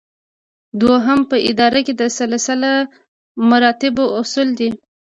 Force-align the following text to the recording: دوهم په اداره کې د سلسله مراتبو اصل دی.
دوهم 0.81 1.19
په 1.29 1.37
اداره 1.49 1.79
کې 1.85 1.93
د 2.01 2.03
سلسله 2.17 2.71
مراتبو 3.49 4.05
اصل 4.21 4.47
دی. 4.59 4.69